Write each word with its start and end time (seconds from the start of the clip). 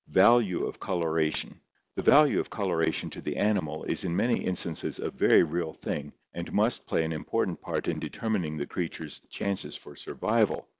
Value 0.09 0.65
of 0.65 0.79
Coloration 0.79 1.61
The 1.93 2.01
value 2.01 2.39
of 2.39 2.49
coloration 2.49 3.11
to 3.11 3.21
the 3.21 3.37
animal 3.37 3.83
is 3.83 4.03
in 4.03 4.15
many 4.15 4.43
instances 4.43 4.97
a 4.97 5.11
very 5.11 5.43
real 5.43 5.73
thing 5.73 6.11
and 6.33 6.51
must 6.51 6.87
play 6.87 7.05
an 7.05 7.13
important 7.13 7.61
part 7.61 7.87
in 7.87 7.99
determining 7.99 8.57
the 8.57 8.65
creature's 8.65 9.21
chances 9.29 9.75
for 9.75 9.95
survival. 9.95 10.67